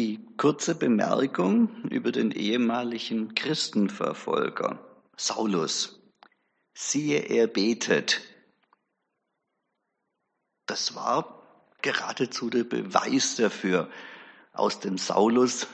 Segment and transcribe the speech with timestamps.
[0.00, 4.78] Die kurze Bemerkung über den ehemaligen Christenverfolger
[5.14, 6.00] Saulus.
[6.72, 8.22] Siehe, er betet.
[10.64, 11.42] Das war
[11.82, 13.90] geradezu der Beweis dafür.
[14.54, 15.66] Aus dem Saulus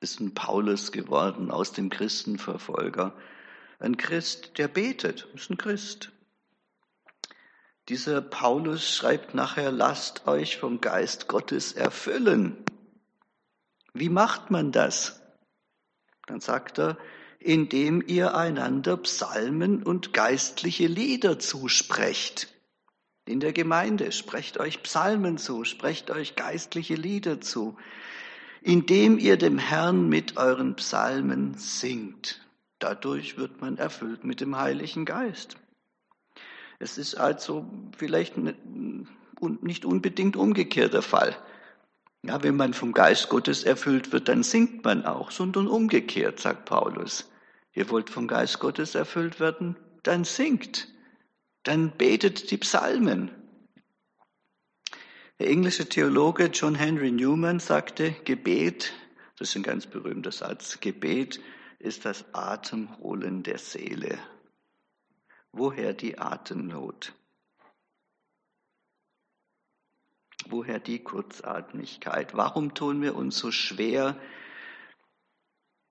[0.00, 3.16] ist ein Paulus geworden, aus dem Christenverfolger.
[3.78, 6.12] Ein Christ, der betet, ist ein Christ.
[7.88, 12.62] Dieser Paulus schreibt nachher, lasst euch vom Geist Gottes erfüllen.
[13.94, 15.22] Wie macht man das?
[16.26, 16.98] Dann sagt er,
[17.38, 22.48] indem ihr einander Psalmen und geistliche Lieder zusprecht.
[23.26, 27.76] In der Gemeinde sprecht euch Psalmen zu, sprecht euch geistliche Lieder zu,
[28.62, 32.40] indem ihr dem Herrn mit euren Psalmen singt.
[32.78, 35.56] Dadurch wird man erfüllt mit dem Heiligen Geist.
[36.78, 41.36] Es ist also vielleicht nicht unbedingt umgekehrter Fall.
[42.26, 46.64] Ja, wenn man vom Geist Gottes erfüllt wird, dann singt man auch, sondern umgekehrt, sagt
[46.64, 47.30] Paulus.
[47.74, 50.88] Ihr wollt vom Geist Gottes erfüllt werden, dann singt,
[51.64, 53.30] dann betet die Psalmen.
[55.38, 58.94] Der englische Theologe John Henry Newman sagte, Gebet,
[59.38, 61.40] das ist ein ganz berühmter Satz, Gebet
[61.78, 64.18] ist das Atemholen der Seele.
[65.52, 67.12] Woher die Atemnot?
[70.48, 72.36] Woher die Kurzatmigkeit?
[72.36, 74.16] Warum tun wir uns so schwer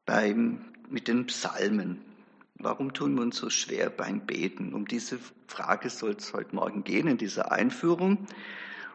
[0.05, 2.01] beim, mit den Psalmen?
[2.55, 4.73] Warum tun wir uns so schwer beim Beten?
[4.73, 8.27] Um diese Frage soll es heute Morgen gehen in dieser Einführung.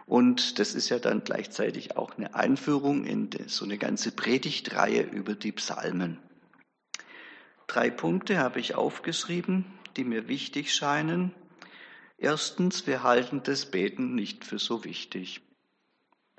[0.07, 5.35] Und das ist ja dann gleichzeitig auch eine Einführung in so eine ganze Predigtreihe über
[5.35, 6.19] die Psalmen.
[7.67, 11.35] Drei Punkte habe ich aufgeschrieben, die mir wichtig scheinen.
[12.17, 15.43] Erstens, wir halten das Beten nicht für so wichtig.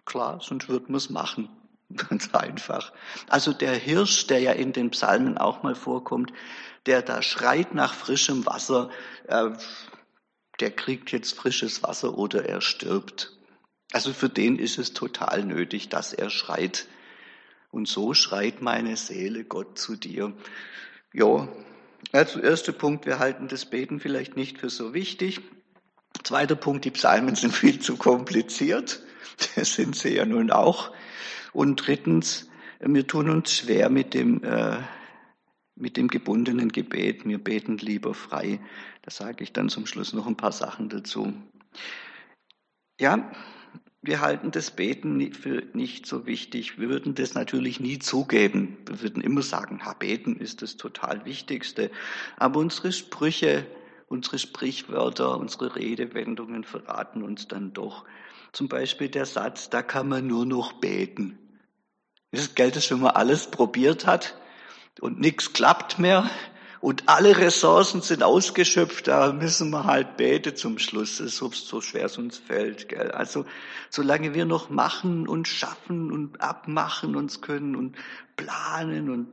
[0.06, 1.50] Klar, sonst würden wir es machen.
[1.96, 2.94] Ganz einfach.
[3.28, 6.32] Also der Hirsch, der ja in den Psalmen auch mal vorkommt,
[6.86, 8.90] der da schreit nach frischem Wasser,
[9.28, 9.50] äh,
[10.60, 13.38] der kriegt jetzt frisches Wasser oder er stirbt.
[13.92, 16.88] Also für den ist es total nötig, dass er schreit.
[17.72, 20.34] Und so schreit meine Seele Gott zu dir.
[21.14, 21.48] Ja,
[22.12, 25.42] also erster Punkt, wir halten das Beten vielleicht nicht für so wichtig.
[26.24, 29.02] Zweiter Punkt, die Psalmen sind viel zu kompliziert.
[29.56, 30.92] Das sind sie ja nun auch.
[31.54, 34.78] Und drittens, wir tun uns schwer mit dem, äh,
[35.76, 37.26] mit dem gebundenen Gebet.
[37.26, 38.60] Wir beten lieber frei.
[39.02, 41.34] Da sage ich dann zum Schluss noch ein paar Sachen dazu.
[43.00, 43.32] Ja,
[44.02, 46.80] wir halten das Beten für nicht so wichtig.
[46.80, 48.78] Wir würden das natürlich nie zugeben.
[48.86, 51.92] Wir würden immer sagen, ha, beten ist das total Wichtigste.
[52.38, 53.66] Aber unsere Sprüche,
[54.08, 58.06] unsere Sprichwörter, unsere Redewendungen verraten uns dann doch.
[58.52, 61.38] Zum Beispiel der Satz, da kann man nur noch beten.
[62.32, 64.36] Das Geld ist, wenn man alles probiert hat
[65.02, 66.30] und nichts klappt mehr
[66.82, 72.06] und alle Ressourcen sind ausgeschöpft, da müssen wir halt beten zum Schluss, so, so schwer
[72.06, 72.90] es uns fällt.
[72.90, 73.12] Gell?
[73.12, 73.46] Also
[73.90, 77.98] solange wir noch machen und schaffen und abmachen uns können und
[78.36, 79.28] planen und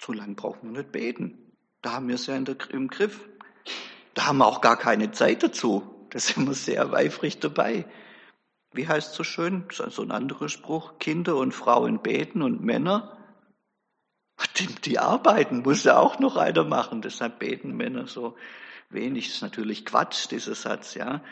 [0.00, 1.38] so lange brauchen wir nicht beten.
[1.82, 3.20] Da haben wir es ja der, im Griff.
[4.12, 5.82] Da haben wir auch gar keine Zeit dazu.
[6.10, 7.86] Da sind wir sehr weifrig dabei
[8.74, 13.16] wie heißt es so schön, so ein anderer Spruch, Kinder und Frauen beten und Männer,
[14.56, 18.36] die, die arbeiten, muss ja auch noch einer machen, deshalb beten Männer so
[18.90, 19.26] wenig.
[19.26, 21.22] Das ist natürlich Quatsch, dieser Satz, ja.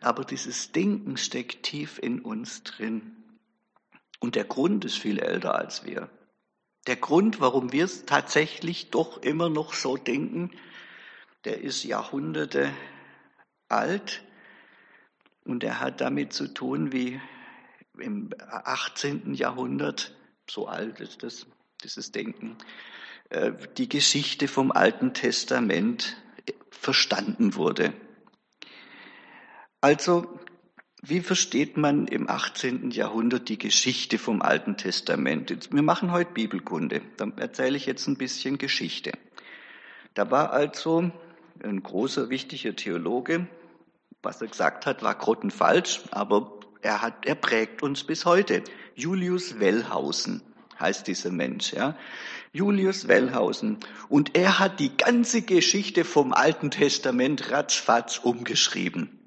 [0.00, 3.16] Aber dieses Denken steckt tief in uns drin.
[4.20, 6.10] Und der Grund ist viel älter als wir.
[6.86, 10.50] Der Grund, warum wir es tatsächlich doch immer noch so denken,
[11.44, 12.70] der ist Jahrhunderte
[13.68, 14.22] alt.
[15.44, 17.20] Und er hat damit zu tun, wie
[17.98, 19.34] im 18.
[19.34, 20.14] Jahrhundert,
[20.48, 21.46] so alt ist das,
[21.82, 22.56] dieses Denken,
[23.30, 26.16] äh, die Geschichte vom Alten Testament
[26.70, 27.92] verstanden wurde.
[29.80, 30.40] Also,
[31.02, 32.90] wie versteht man im 18.
[32.90, 35.70] Jahrhundert die Geschichte vom Alten Testament?
[35.70, 37.02] Wir machen heute Bibelkunde.
[37.18, 39.12] Dann erzähle ich jetzt ein bisschen Geschichte.
[40.14, 41.10] Da war also
[41.62, 43.46] ein großer, wichtiger Theologe,
[44.24, 48.62] was er gesagt hat, war grottenfalsch, aber er, hat, er prägt uns bis heute.
[48.94, 50.42] Julius Wellhausen
[50.78, 51.96] heißt dieser Mensch, ja.
[52.52, 53.78] Julius Wellhausen.
[54.08, 59.20] Und er hat die ganze Geschichte vom Alten Testament ratzfatz umgeschrieben.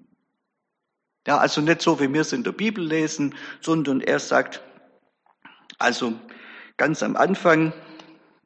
[1.27, 4.61] Ja, also nicht so, wie wir es in der Bibel lesen, sondern er sagt,
[5.77, 6.13] also
[6.77, 7.73] ganz am Anfang,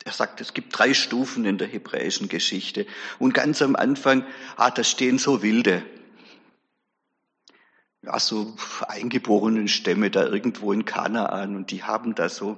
[0.03, 2.87] er sagt, es gibt drei Stufen in der hebräischen Geschichte.
[3.19, 4.25] Und ganz am Anfang,
[4.57, 5.83] ah, da stehen so Wilde.
[8.03, 8.55] Ja, so
[8.87, 12.57] eingeborenen Stämme da irgendwo in Kanaan und die haben da so,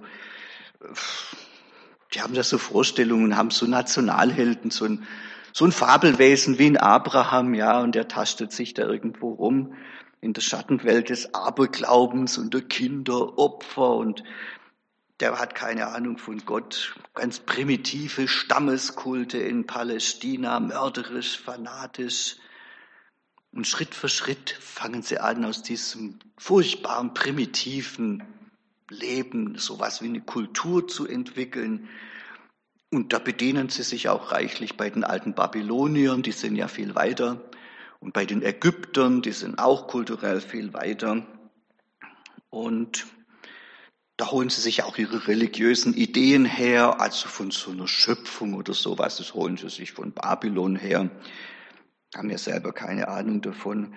[2.13, 5.06] die haben da so Vorstellungen, haben so Nationalhelden, so ein,
[5.51, 9.75] so ein Fabelwesen wie ein Abraham, ja, und der tastet sich da irgendwo rum
[10.22, 14.24] in der Schattenwelt des Aberglaubens und der Kinderopfer und
[15.19, 16.96] der hat keine Ahnung von Gott.
[17.13, 22.38] Ganz primitive Stammeskulte in Palästina, mörderisch, fanatisch.
[23.53, 28.23] Und Schritt für Schritt fangen sie an, aus diesem furchtbaren, primitiven
[28.89, 31.88] Leben sowas wie eine Kultur zu entwickeln.
[32.89, 36.95] Und da bedienen sie sich auch reichlich bei den alten Babyloniern, die sind ja viel
[36.95, 37.41] weiter.
[38.00, 41.25] Und bei den Ägyptern, die sind auch kulturell viel weiter.
[42.50, 43.05] Und
[44.17, 48.73] da holen sie sich auch ihre religiösen Ideen her, also von so einer Schöpfung oder
[48.73, 51.11] sowas, das holen sie sich von Babylon her
[52.15, 53.94] haben ja selber keine Ahnung davon.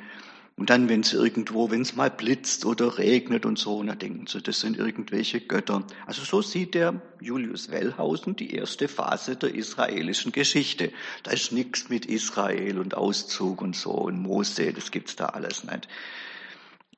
[0.59, 4.27] Und dann, wenn es irgendwo, wenn es mal blitzt oder regnet und so, dann denken
[4.27, 5.85] sie, das sind irgendwelche Götter.
[6.07, 10.93] Also so sieht der Julius Wellhausen die erste Phase der israelischen Geschichte.
[11.25, 15.65] Da ist nichts mit Israel und Auszug und so und Mose, das gibt's da alles
[15.65, 15.89] nicht.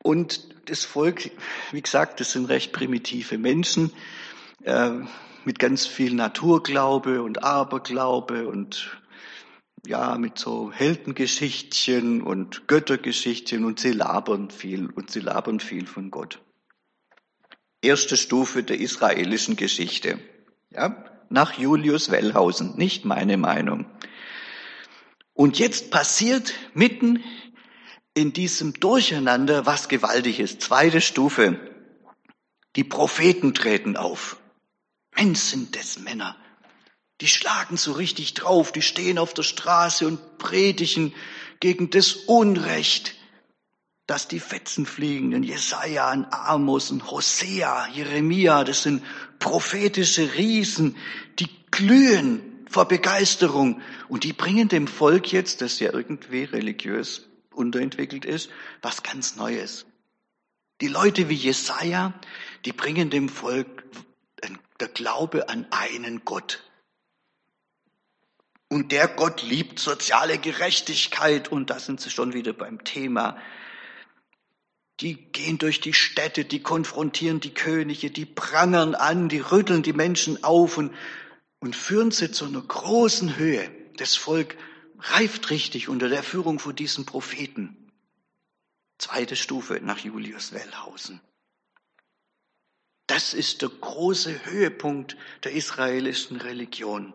[0.05, 1.33] Und das Volk,
[1.73, 3.91] wie gesagt, das sind recht primitive Menschen
[4.63, 4.91] äh,
[5.45, 9.01] mit ganz viel Naturglaube und Aberglaube und
[9.89, 16.11] ja, mit so Heldengeschichtchen und Göttergeschichtchen und sie labern viel und sie labern viel von
[16.11, 16.43] Gott.
[17.81, 20.19] Erste Stufe der israelischen Geschichte.
[20.71, 23.87] Ja, nach Julius Wellhausen, nicht meine Meinung.
[25.33, 27.25] Und jetzt passiert mitten
[28.13, 30.59] in diesem Durcheinander was Gewaltiges.
[30.59, 31.59] Zweite Stufe.
[32.77, 34.39] Die Propheten treten auf.
[35.17, 36.37] Mensch, sind das Männer.
[37.21, 41.15] Die schlagen so richtig drauf, die stehen auf der Straße und predigen
[41.61, 43.17] gegen das Unrecht,
[44.07, 45.35] dass die Fetzen fliegen.
[45.35, 49.03] Und Jesaja, und Amos, und Hosea, Jeremia, das sind
[49.39, 50.97] prophetische Riesen,
[51.39, 53.83] die glühen vor Begeisterung.
[54.09, 58.51] Und die bringen dem Volk jetzt, das ja irgendwie religiös unterentwickelt ist,
[58.81, 59.87] was ganz Neues.
[60.81, 62.15] Die Leute wie Jesaja,
[62.65, 63.85] die bringen dem Volk
[64.79, 66.63] der Glaube an einen Gott.
[68.69, 71.49] Und der Gott liebt soziale Gerechtigkeit.
[71.49, 73.39] Und da sind sie schon wieder beim Thema.
[75.01, 79.93] Die gehen durch die Städte, die konfrontieren die Könige, die prangern an, die rütteln die
[79.93, 80.93] Menschen auf und,
[81.61, 83.71] und führen sie zu einer großen Höhe.
[83.97, 84.57] Das Volk
[84.99, 87.91] reift richtig unter der Führung von diesen Propheten.
[88.99, 91.21] Zweite Stufe nach Julius Wellhausen.
[93.07, 97.15] Das ist der große Höhepunkt der israelischen Religion.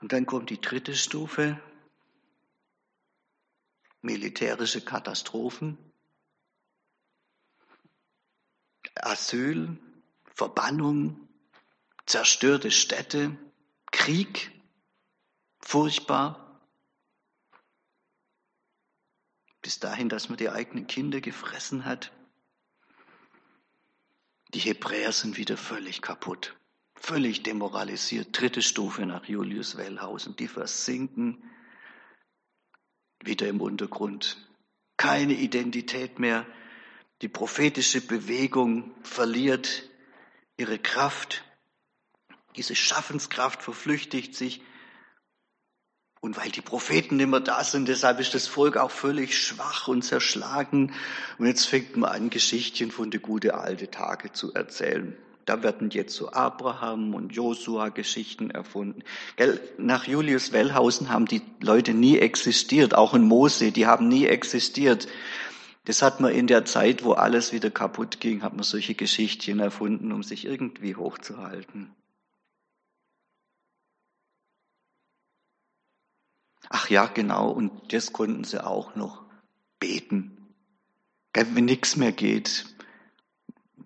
[0.00, 1.60] Und dann kommt die dritte Stufe,
[4.00, 5.76] militärische Katastrophen,
[8.94, 9.76] Asyl,
[10.34, 11.28] Verbannung,
[12.06, 13.36] zerstörte Städte,
[13.90, 14.52] Krieg,
[15.60, 16.62] furchtbar.
[19.62, 22.12] Bis dahin, dass man die eigenen Kinder gefressen hat.
[24.54, 26.58] Die Hebräer sind wieder völlig kaputt
[27.00, 28.28] völlig demoralisiert.
[28.38, 30.36] Dritte Stufe nach Julius Wellhausen.
[30.36, 31.42] Die versinken
[33.22, 34.36] wieder im Untergrund.
[34.96, 36.46] Keine Identität mehr.
[37.22, 39.88] Die prophetische Bewegung verliert
[40.56, 41.44] ihre Kraft.
[42.56, 44.62] Diese Schaffenskraft verflüchtigt sich.
[46.20, 49.86] Und weil die Propheten nicht mehr da sind, deshalb ist das Volk auch völlig schwach
[49.86, 50.92] und zerschlagen.
[51.38, 55.16] Und jetzt fängt man an, Geschichtchen von der gute alte Tage zu erzählen.
[55.48, 59.02] Da werden jetzt so Abraham und Josua Geschichten erfunden.
[59.78, 65.08] Nach Julius Wellhausen haben die Leute nie existiert, auch in Mose, die haben nie existiert.
[65.86, 69.58] Das hat man in der Zeit, wo alles wieder kaputt ging, hat man solche Geschichtchen
[69.58, 71.94] erfunden, um sich irgendwie hochzuhalten.
[76.68, 79.24] Ach ja, genau, und das konnten sie auch noch
[79.80, 80.54] beten.
[81.32, 82.66] Wenn nichts mehr geht,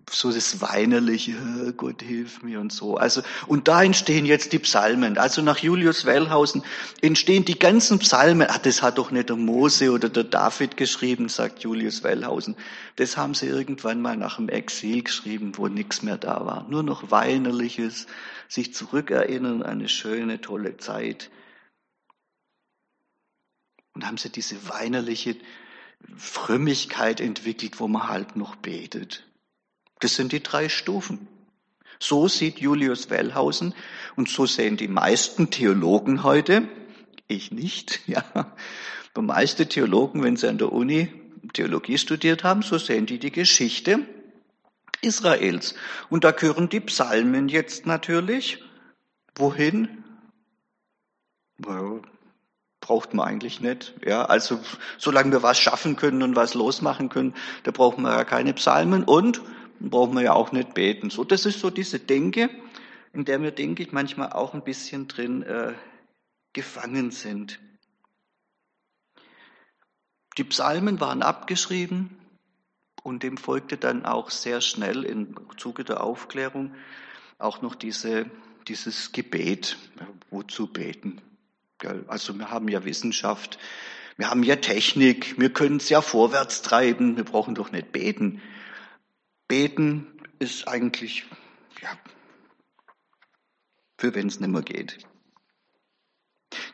[0.09, 2.97] so das Weinerliche, Gott hilf mir und so.
[2.97, 5.17] Also, und da entstehen jetzt die Psalmen.
[5.17, 6.63] Also nach Julius Wellhausen
[7.01, 8.47] entstehen die ganzen Psalmen.
[8.49, 12.55] Ah, das hat doch nicht der Mose oder der David geschrieben, sagt Julius Wellhausen.
[12.97, 16.67] Das haben sie irgendwann mal nach dem Exil geschrieben, wo nichts mehr da war.
[16.69, 18.07] Nur noch Weinerliches,
[18.49, 21.31] sich zurückerinnern an eine schöne, tolle Zeit.
[23.93, 25.35] Und haben sie diese weinerliche
[26.17, 29.25] Frömmigkeit entwickelt, wo man halt noch betet.
[30.03, 31.27] Das sind die drei Stufen.
[31.97, 33.73] So sieht Julius Wellhausen
[34.17, 36.67] und so sehen die meisten Theologen heute,
[37.27, 38.23] ich nicht, ja.
[39.15, 41.07] Die meisten Theologen, wenn sie an der Uni
[41.53, 43.99] Theologie studiert haben, so sehen die die Geschichte
[45.01, 45.75] Israels.
[46.09, 48.61] Und da gehören die Psalmen jetzt natürlich.
[49.35, 50.03] Wohin?
[52.81, 53.93] braucht man eigentlich nicht.
[54.05, 54.59] Ja, also
[54.97, 57.33] solange wir was schaffen können und was losmachen können,
[57.63, 59.41] da brauchen wir ja keine Psalmen und
[59.89, 61.09] brauchen wir ja auch nicht beten.
[61.09, 62.49] So, das ist so diese Denke,
[63.13, 65.73] in der wir, denke ich, manchmal auch ein bisschen drin äh,
[66.53, 67.59] gefangen sind.
[70.37, 72.17] Die Psalmen waren abgeschrieben
[73.03, 76.73] und dem folgte dann auch sehr schnell im Zuge der Aufklärung
[77.37, 78.25] auch noch diese,
[78.67, 79.77] dieses Gebet.
[80.31, 81.21] Wozu beten?
[82.07, 83.59] Also wir haben ja Wissenschaft,
[84.17, 88.41] wir haben ja Technik, wir können es ja vorwärts treiben, wir brauchen doch nicht beten.
[89.53, 90.07] Beten
[90.39, 91.25] ist eigentlich,
[91.79, 91.95] ja,
[93.99, 94.97] für wenn es nicht mehr geht.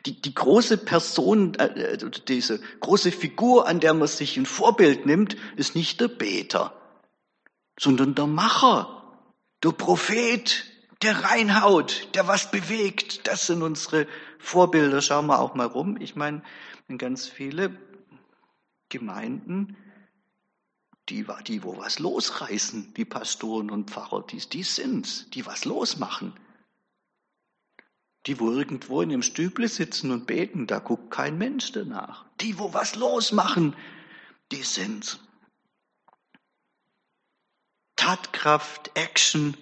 [0.05, 5.05] Die, die große Person, äh, äh, diese große Figur, an der man sich ein Vorbild
[5.05, 6.73] nimmt, ist nicht der Beter,
[7.77, 9.19] sondern der Macher,
[9.61, 10.63] der Prophet,
[11.01, 13.27] der reinhaut, der was bewegt.
[13.27, 14.07] Das sind unsere
[14.37, 15.01] Vorbilder.
[15.01, 15.97] Schauen wir auch mal rum.
[15.99, 16.43] Ich meine,
[16.87, 17.77] in ganz viele
[18.87, 19.75] Gemeinden,
[21.09, 26.33] die, die wo was losreißen, die Pastoren und Pfarrer, die, die sind's, die was losmachen.
[28.25, 32.25] Die, wo irgendwo in dem Stüble sitzen und beten, da guckt kein Mensch danach.
[32.41, 33.75] Die, wo was losmachen,
[34.51, 35.19] die sind's.
[37.95, 39.57] Tatkraft, Action,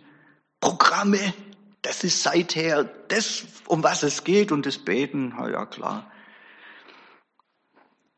[0.60, 1.34] Programme,
[1.82, 6.12] das ist seither das, um was es geht und das Beten, na ja klar.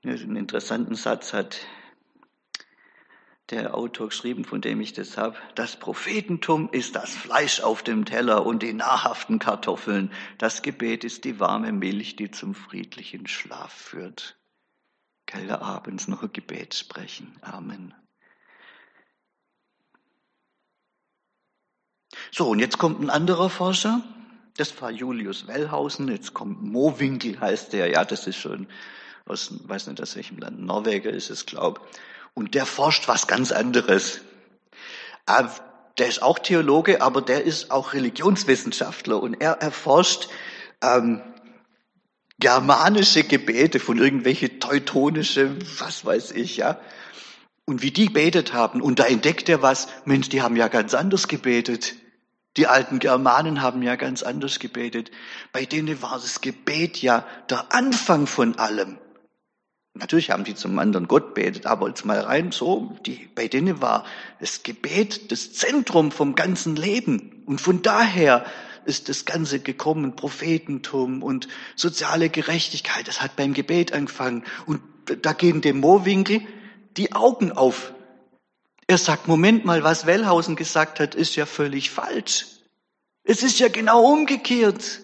[0.03, 1.59] Einen interessanten Satz hat
[3.51, 5.35] der Autor geschrieben, von dem ich das habe.
[5.55, 10.11] Das Prophetentum ist das Fleisch auf dem Teller und die nahrhaften Kartoffeln.
[10.37, 14.37] Das Gebet ist die warme Milch, die zum friedlichen Schlaf führt.
[15.25, 17.35] Kelle abends noch ein Gebet sprechen.
[17.41, 17.93] Amen.
[22.31, 24.01] So, und jetzt kommt ein anderer Forscher.
[24.57, 26.07] Das war Julius Wellhausen.
[26.09, 27.87] Jetzt kommt Mowinkel, heißt der.
[27.87, 28.67] Ja, das ist schon
[29.29, 31.87] aus, weiß nicht aus welchem Land, Norweger ist es, glaub.
[32.33, 34.21] Und der forscht was ganz anderes.
[35.25, 35.49] Ah,
[35.97, 40.29] der ist auch Theologe, aber der ist auch Religionswissenschaftler und er erforscht
[40.81, 41.21] ähm,
[42.39, 46.79] germanische Gebete von irgendwelche teutonische, was weiß ich, ja.
[47.65, 48.81] Und wie die betet haben.
[48.81, 51.95] Und da entdeckt er was, Mensch, die haben ja ganz anders gebetet.
[52.57, 55.11] Die alten Germanen haben ja ganz anders gebetet.
[55.51, 58.97] Bei denen war das Gebet ja der Anfang von allem.
[59.99, 63.81] Natürlich haben die zum anderen Gott betet, aber jetzt mal rein so, die, bei denen
[63.81, 64.05] war
[64.39, 67.43] das Gebet das Zentrum vom ganzen Leben.
[67.45, 68.45] Und von daher
[68.85, 74.45] ist das Ganze gekommen, Prophetentum und soziale Gerechtigkeit, das hat beim Gebet angefangen.
[74.65, 74.81] Und
[75.21, 76.41] da gehen dem Mohrwinkel
[76.95, 77.93] die Augen auf.
[78.87, 82.47] Er sagt, Moment mal, was Wellhausen gesagt hat, ist ja völlig falsch.
[83.23, 85.01] Es ist ja genau umgekehrt.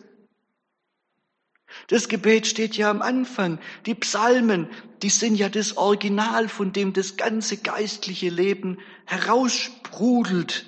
[1.87, 3.59] Das Gebet steht ja am Anfang.
[3.85, 4.67] Die Psalmen,
[5.03, 10.65] die sind ja das Original, von dem das ganze geistliche Leben heraussprudelt.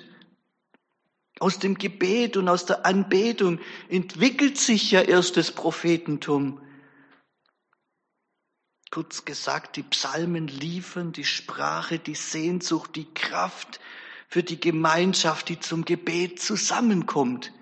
[1.40, 6.60] Aus dem Gebet und aus der Anbetung entwickelt sich ja erst das Prophetentum.
[8.90, 13.80] Kurz gesagt, die Psalmen liefern die Sprache, die Sehnsucht, die Kraft
[14.28, 17.52] für die Gemeinschaft, die zum Gebet zusammenkommt.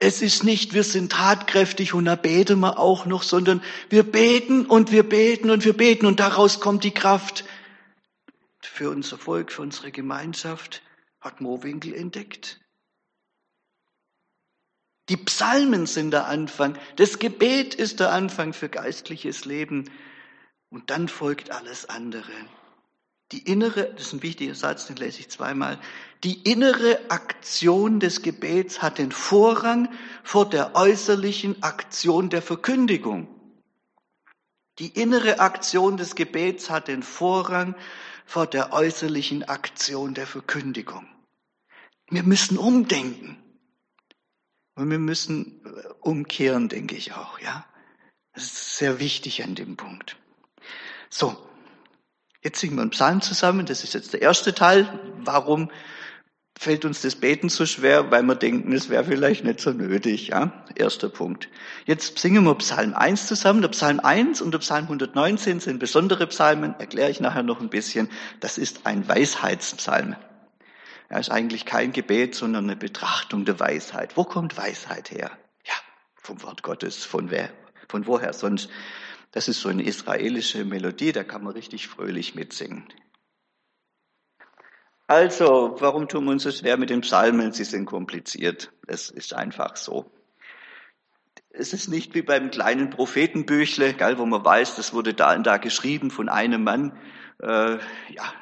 [0.00, 4.64] Es ist nicht, wir sind tatkräftig und da beten wir auch noch, sondern wir beten
[4.64, 7.44] und wir beten und wir beten und daraus kommt die Kraft
[8.62, 10.82] für unser Volk, für unsere Gemeinschaft,
[11.20, 12.60] hat Mowinkel entdeckt.
[15.10, 19.90] Die Psalmen sind der Anfang, das Gebet ist der Anfang für geistliches Leben.
[20.70, 22.32] Und dann folgt alles andere.
[23.32, 25.78] Die innere, das ist ein wichtiger Satz, den lese ich zweimal.
[26.24, 29.88] Die innere Aktion des Gebets hat den Vorrang
[30.24, 33.28] vor der äußerlichen Aktion der Verkündigung.
[34.80, 37.76] Die innere Aktion des Gebets hat den Vorrang
[38.26, 41.06] vor der äußerlichen Aktion der Verkündigung.
[42.08, 43.36] Wir müssen umdenken.
[44.74, 47.66] Und wir müssen äh, umkehren, denke ich auch, ja.
[48.32, 50.16] Das ist sehr wichtig an dem Punkt.
[51.10, 51.36] So,
[52.42, 53.66] jetzt singen wir einen Psalm zusammen.
[53.66, 54.88] Das ist jetzt der erste Teil.
[55.18, 55.70] Warum
[56.58, 58.10] fällt uns das Beten so schwer?
[58.10, 60.28] Weil wir denken, es wäre vielleicht nicht so nötig.
[60.28, 61.48] Ja, erster Punkt.
[61.86, 63.62] Jetzt singen wir Psalm 1 zusammen.
[63.62, 66.74] Der Psalm 1 und der Psalm 119 sind besondere Psalmen.
[66.78, 68.08] Erkläre ich nachher noch ein bisschen.
[68.40, 70.16] Das ist ein Weisheitspsalm.
[71.08, 74.16] Er ist eigentlich kein Gebet, sondern eine Betrachtung der Weisheit.
[74.16, 75.32] Wo kommt Weisheit her?
[75.64, 75.74] Ja,
[76.14, 77.04] vom Wort Gottes.
[77.04, 77.50] Von wer?
[77.88, 78.70] Von woher sonst?
[79.32, 82.84] Das ist so eine israelische Melodie, da kann man richtig fröhlich mitsingen.
[85.06, 87.52] Also, warum tun wir uns so schwer mit den Psalmen?
[87.52, 88.72] Sie sind kompliziert.
[88.86, 90.08] Es ist einfach so.
[91.50, 95.44] Es ist nicht wie beim kleinen Prophetenbüchle, gell, wo man weiß, das wurde da und
[95.44, 96.96] da geschrieben von einem Mann.
[97.42, 97.78] Äh,
[98.12, 98.32] ja,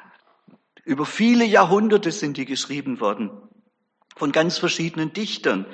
[0.85, 3.31] über viele Jahrhunderte sind die geschrieben worden,
[4.15, 5.65] von ganz verschiedenen Dichtern.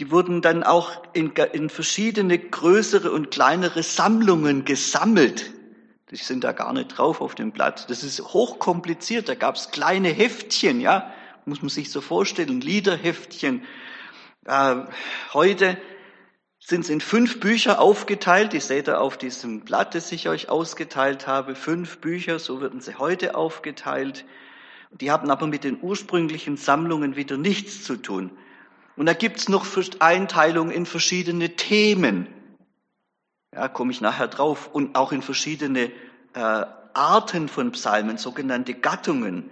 [0.00, 5.52] Die wurden dann auch in, in verschiedene größere und kleinere Sammlungen gesammelt.
[6.10, 7.90] Die sind da gar nicht drauf auf dem Blatt.
[7.90, 9.28] Das ist hochkompliziert.
[9.28, 11.12] Da gab es kleine Heftchen, ja,
[11.44, 13.62] muss man sich so vorstellen, Liederheftchen.
[14.46, 14.76] Äh,
[15.34, 15.76] heute
[16.58, 18.54] sind es in fünf Bücher aufgeteilt.
[18.54, 21.54] Die seht ihr auf diesem Blatt, das ich euch ausgeteilt habe.
[21.54, 24.24] Fünf Bücher, so würden sie heute aufgeteilt.
[24.92, 28.30] Die haben aber mit den ursprünglichen Sammlungen wieder nichts zu tun.
[29.00, 29.66] Und da gibt's noch
[30.00, 32.26] Einteilungen in verschiedene Themen.
[33.50, 34.68] Ja, komme ich nachher drauf.
[34.74, 35.90] Und auch in verschiedene
[36.34, 39.50] äh, Arten von Psalmen, sogenannte Gattungen.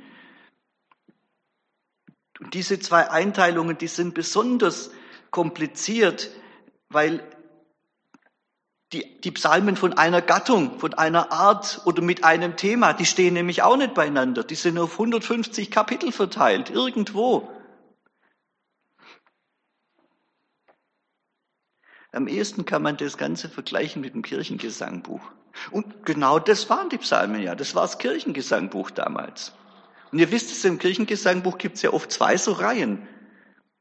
[2.38, 4.90] Und diese zwei Einteilungen, die sind besonders
[5.30, 6.30] kompliziert,
[6.90, 7.22] weil
[8.92, 13.32] die, die Psalmen von einer Gattung, von einer Art oder mit einem Thema, die stehen
[13.32, 14.44] nämlich auch nicht beieinander.
[14.44, 17.50] Die sind auf 150 Kapitel verteilt, irgendwo.
[22.12, 25.20] Am ehesten kann man das Ganze vergleichen mit dem Kirchengesangbuch.
[25.70, 27.54] Und genau das waren die Psalmen ja.
[27.54, 29.52] Das war das Kirchengesangbuch damals.
[30.10, 33.06] Und ihr wisst es, im Kirchengesangbuch gibt es ja oft zwei so Reihen.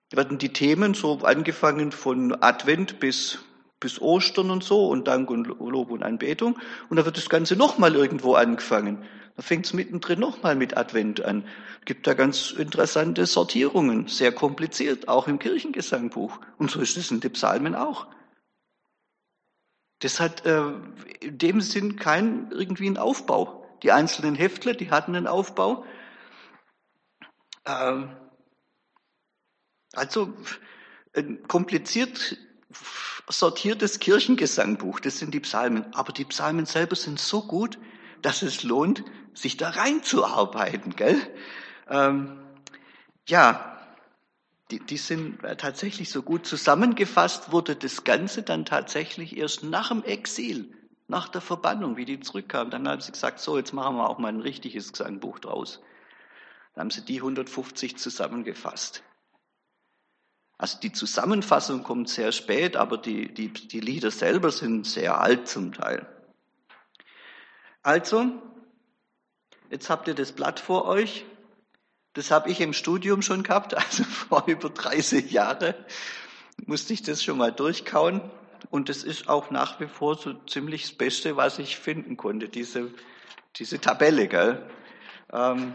[0.09, 3.39] Da werden die Themen so angefangen von Advent bis,
[3.79, 6.59] bis Ostern und so und Dank und Lob und Anbetung.
[6.89, 9.05] Und da wird das Ganze nochmal irgendwo angefangen.
[9.37, 11.45] Da fängt es mittendrin nochmal mit Advent an.
[11.85, 16.39] Gibt da ganz interessante Sortierungen, sehr kompliziert, auch im Kirchengesangbuch.
[16.57, 18.07] Und so ist es in den Psalmen auch.
[19.99, 20.73] Das hat äh,
[21.21, 23.65] in dem Sinn kein irgendwie einen Aufbau.
[23.83, 25.85] Die einzelnen Heftle, die hatten einen Aufbau.
[27.65, 28.15] Ähm,
[29.93, 30.33] also
[31.15, 32.37] ein kompliziert
[33.29, 35.93] sortiertes Kirchengesangbuch, das sind die Psalmen.
[35.93, 37.77] Aber die Psalmen selber sind so gut,
[38.21, 40.95] dass es lohnt, sich da reinzuarbeiten.
[40.95, 41.19] Gell?
[41.89, 42.39] Ähm,
[43.27, 43.76] ja,
[44.71, 49.89] die, die sind äh, tatsächlich so gut zusammengefasst, wurde das Ganze dann tatsächlich erst nach
[49.89, 50.73] dem Exil,
[51.07, 52.71] nach der Verbannung, wie die zurückkamen.
[52.71, 55.81] Dann haben sie gesagt, so, jetzt machen wir auch mal ein richtiges Gesangbuch draus.
[56.73, 59.03] Dann haben sie die 150 zusammengefasst.
[60.57, 65.47] Also die Zusammenfassung kommt sehr spät, aber die, die, die Lieder selber sind sehr alt
[65.47, 66.07] zum Teil.
[67.83, 68.31] Also,
[69.69, 71.25] jetzt habt ihr das Blatt vor euch.
[72.17, 75.75] Das habe ich im Studium schon gehabt, also vor über 30 Jahren
[76.65, 78.21] musste ich das schon mal durchkauen.
[78.71, 82.49] Und das ist auch nach wie vor so ziemlich das Beste, was ich finden konnte,
[82.49, 82.89] diese,
[83.57, 84.27] diese Tabelle.
[84.27, 84.67] Gell?
[85.31, 85.73] Ähm,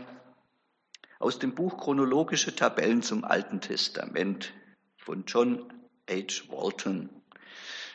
[1.21, 4.53] aus dem Buch Chronologische Tabellen zum Alten Testament
[4.97, 5.73] von John
[6.11, 6.43] H.
[6.49, 7.09] Walton.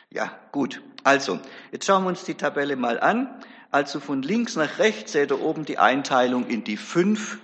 [0.08, 0.80] Ja, gut.
[1.04, 1.38] Also,
[1.70, 3.28] jetzt schauen wir uns die Tabelle mal an.
[3.70, 7.38] Also von links nach rechts seht ihr oben die Einteilung in die fünf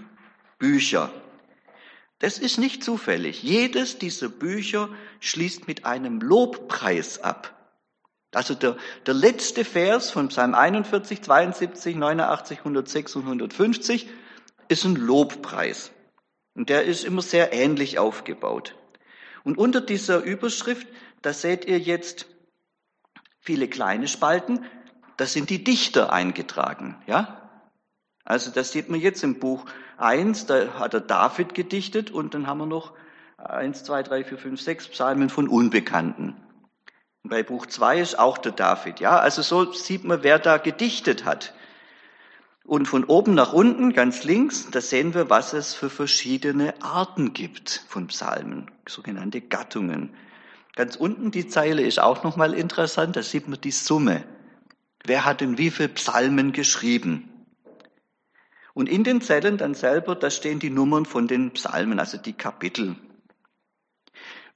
[0.64, 1.12] Bücher.
[2.20, 3.42] Das ist nicht zufällig.
[3.42, 4.88] Jedes dieser Bücher
[5.20, 7.70] schließt mit einem Lobpreis ab.
[8.32, 14.08] Also der, der letzte Vers von Psalm 41, 72, 89, 106 und 150
[14.68, 15.90] ist ein Lobpreis.
[16.54, 18.74] Und der ist immer sehr ähnlich aufgebaut.
[19.44, 20.86] Und unter dieser Überschrift,
[21.20, 22.24] da seht ihr jetzt
[23.38, 24.64] viele kleine Spalten,
[25.18, 27.43] da sind die Dichter eingetragen, ja?
[28.24, 29.66] Also das sieht man jetzt im Buch
[29.98, 32.92] 1, da hat er David gedichtet und dann haben wir noch
[33.36, 36.34] 1, 2, 3, 4, 5, 6 Psalmen von Unbekannten.
[37.22, 39.00] Und bei Buch 2 ist auch der David.
[39.00, 41.54] Ja, also so sieht man, wer da gedichtet hat.
[42.66, 47.34] Und von oben nach unten, ganz links, da sehen wir, was es für verschiedene Arten
[47.34, 50.14] gibt von Psalmen, sogenannte Gattungen.
[50.74, 54.24] Ganz unten die Zeile ist auch nochmal interessant, da sieht man die Summe.
[55.04, 57.28] Wer hat denn wie viele Psalmen geschrieben?
[58.74, 62.32] Und in den Zellen dann selber, da stehen die Nummern von den Psalmen, also die
[62.32, 62.96] Kapitel.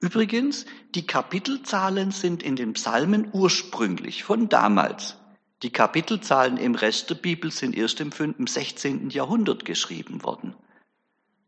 [0.01, 5.17] Übrigens, die Kapitelzahlen sind in den Psalmen ursprünglich von damals.
[5.63, 8.11] Die Kapitelzahlen im Rest der Bibel sind erst im
[8.47, 9.09] 16.
[9.09, 10.55] Jahrhundert geschrieben worden.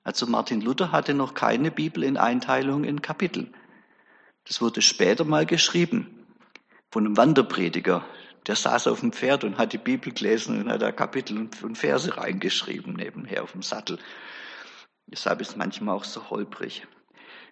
[0.03, 3.51] Also Martin Luther hatte noch keine Bibel in Einteilung in Kapitel.
[4.45, 6.25] Das wurde später mal geschrieben
[6.89, 8.03] von einem Wanderprediger,
[8.47, 11.77] der saß auf dem Pferd und hat die Bibel gelesen und hat da Kapitel und
[11.77, 13.99] Verse reingeschrieben nebenher auf dem Sattel.
[15.07, 16.87] Deshalb ist manchmal auch so holprig.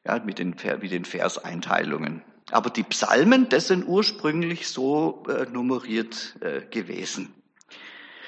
[0.05, 2.23] Ja, mit den, mit den Verseinteilungen.
[2.51, 7.33] Aber die Psalmen, das sind ursprünglich so äh, nummeriert äh, gewesen.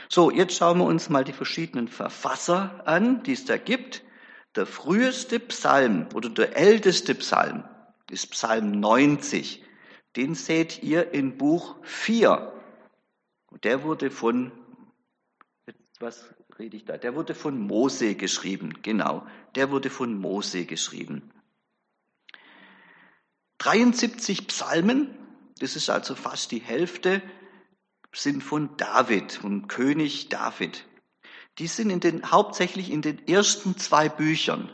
[0.10, 4.04] So, jetzt schauen wir uns mal die verschiedenen Verfasser an, die es da gibt.
[4.56, 7.63] Der früheste Psalm oder der älteste Psalm
[8.10, 9.63] ist Psalm 90.
[10.15, 12.54] Den seht ihr in Buch 4.
[13.47, 14.52] Und der wurde von,
[16.00, 16.97] was rede ich da?
[16.97, 19.26] Der wurde von Mose geschrieben, genau.
[19.56, 21.32] Der wurde von Mose geschrieben.
[23.60, 25.15] 73 Psalmen,
[25.60, 27.21] das ist also fast die Hälfte,
[28.13, 30.86] sind von David, vom König David.
[31.60, 34.69] Die sind in den, hauptsächlich in den ersten zwei Büchern.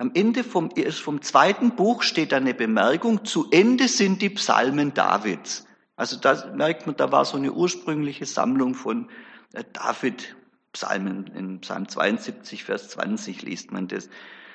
[0.00, 5.66] Am Ende vom, vom zweiten Buch steht eine Bemerkung, zu Ende sind die Psalmen Davids.
[5.94, 9.10] Also da merkt man, da war so eine ursprüngliche Sammlung von
[9.52, 10.36] äh, David
[10.72, 11.26] Psalmen.
[11.34, 14.08] In Psalm 72, Vers 20 liest man das.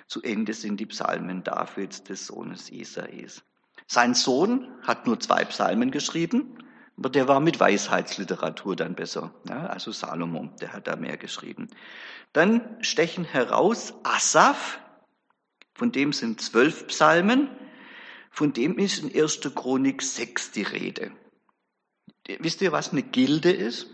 [0.08, 3.44] Zu Ende sind die Psalmen Davids, des Sohnes Isais.
[3.86, 6.58] Sein Sohn hat nur zwei Psalmen geschrieben,
[6.98, 9.32] aber der war mit Weisheitsliteratur dann besser.
[9.48, 11.68] Ja, also Salomo, der hat da mehr geschrieben.
[12.34, 14.80] Dann stechen heraus Asaph,
[15.76, 17.50] von dem sind zwölf Psalmen,
[18.32, 19.42] von dem ist in 1.
[19.54, 21.12] Chronik 6 die Rede.
[22.40, 23.88] Wisst ihr, was eine Gilde ist?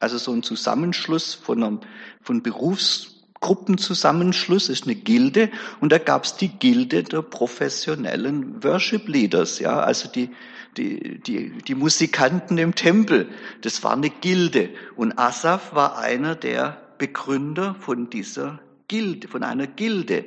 [0.00, 1.80] Also so ein Zusammenschluss von, einem,
[2.22, 9.58] von Berufsgruppenzusammenschluss ist eine Gilde und da gab es die Gilde der professionellen Worship Leaders,
[9.58, 10.30] ja, also die,
[10.76, 13.28] die, die, die Musikanten im Tempel.
[13.60, 19.66] Das war eine Gilde und Asaf war einer der Begründer von dieser Gilde, von einer
[19.66, 20.24] Gilde.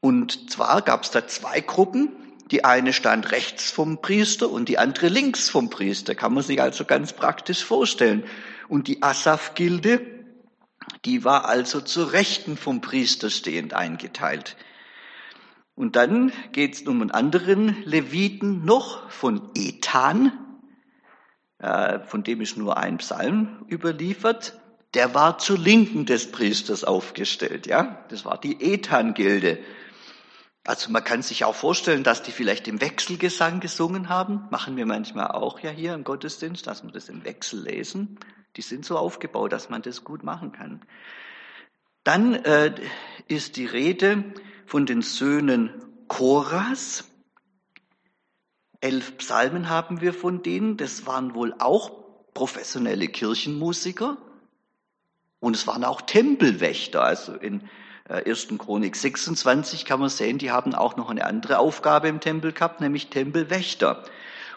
[0.00, 2.10] Und zwar gab es da zwei Gruppen.
[2.50, 6.14] Die eine stand rechts vom Priester und die andere links vom Priester.
[6.14, 8.24] Kann man sich also ganz praktisch vorstellen.
[8.68, 10.00] Und die Asaf-Gilde,
[11.04, 14.56] die war also zur Rechten vom Priester stehend eingeteilt.
[15.74, 20.32] Und dann geht es um einen anderen Leviten noch von Ethan,
[21.58, 24.58] äh, von dem ist nur ein Psalm überliefert.
[24.94, 28.04] Der war zur Linken des Priesters aufgestellt, ja.
[28.08, 29.58] Das war die Ethan-Gilde.
[30.68, 34.48] Also man kann sich auch vorstellen, dass die vielleicht im Wechselgesang gesungen haben.
[34.50, 38.18] Machen wir manchmal auch ja hier im Gottesdienst, dass wir das im Wechsel lesen.
[38.54, 40.84] Die sind so aufgebaut, dass man das gut machen kann.
[42.04, 42.74] Dann äh,
[43.28, 44.34] ist die Rede
[44.66, 45.72] von den Söhnen
[46.06, 47.08] Choras.
[48.82, 50.76] Elf Psalmen haben wir von denen.
[50.76, 51.92] Das waren wohl auch
[52.34, 54.18] professionelle Kirchenmusiker.
[55.40, 57.02] Und es waren auch Tempelwächter.
[57.02, 57.70] Also in
[58.08, 58.50] 1.
[58.50, 62.52] Äh, Chronik 26 kann man sehen, die haben auch noch eine andere Aufgabe im Tempel
[62.52, 64.02] gehabt, nämlich Tempelwächter.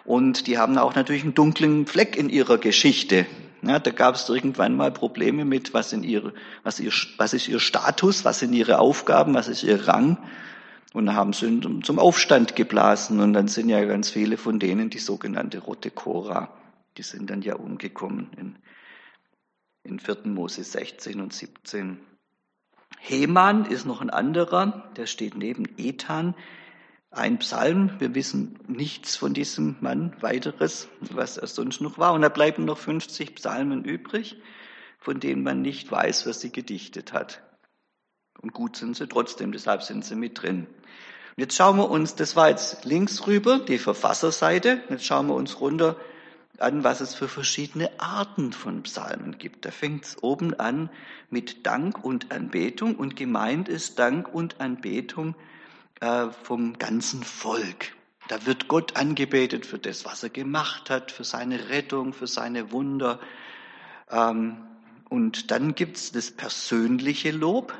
[0.03, 3.25] Und die haben auch natürlich einen dunklen Fleck in ihrer Geschichte.
[3.61, 6.33] Ja, da gab es irgendwann mal Probleme mit, was, in ihre,
[6.63, 10.17] was, ihr, was ist ihr Status, was sind ihre Aufgaben, was ist ihr Rang.
[10.93, 13.19] Und da haben sie zum Aufstand geblasen.
[13.19, 16.49] Und dann sind ja ganz viele von denen die sogenannte Rote Cora.
[16.97, 18.55] Die sind dann ja umgekommen in,
[19.83, 20.17] in 4.
[20.25, 21.99] Mose 16 und 17.
[22.99, 26.35] Heman ist noch ein anderer, der steht neben Ethan.
[27.09, 32.13] Ein Psalm, wir wissen nichts von diesem Mann weiteres, was er sonst noch war.
[32.13, 34.37] Und da bleiben noch 50 Psalmen übrig,
[34.97, 37.41] von denen man nicht weiß, was sie gedichtet hat.
[38.41, 40.67] Und gut sind sie trotzdem, deshalb sind sie mit drin.
[40.67, 45.35] Und jetzt schauen wir uns, das war jetzt links rüber, die Verfasserseite, jetzt schauen wir
[45.35, 45.97] uns runter
[46.61, 49.65] an, was es für verschiedene Arten von Psalmen gibt.
[49.65, 50.89] Da fängt es oben an
[51.29, 55.35] mit Dank und Anbetung und gemeint ist Dank und Anbetung
[55.99, 57.93] äh, vom ganzen Volk.
[58.27, 62.71] Da wird Gott angebetet für das, was er gemacht hat, für seine Rettung, für seine
[62.71, 63.19] Wunder.
[64.09, 64.57] Ähm,
[65.09, 67.73] und dann gibt es das persönliche Lob.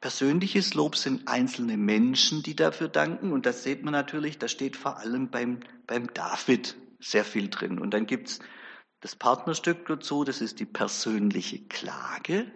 [0.00, 3.32] Persönliches Lob sind einzelne Menschen, die dafür danken.
[3.32, 7.78] Und das sieht man natürlich, da steht vor allem beim, beim David sehr viel drin.
[7.78, 8.40] Und dann gibt's
[9.00, 12.50] das Partnerstück dazu, das ist die persönliche Klage.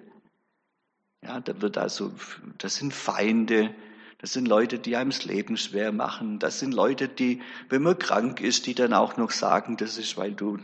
[1.23, 2.13] Ja, da wird also,
[2.59, 3.75] das sind Feinde,
[4.19, 6.39] das sind Leute, die einem das Leben schwer machen.
[6.39, 10.17] Das sind Leute, die, wenn man krank ist, die dann auch noch sagen, das ist,
[10.17, 10.59] weil du,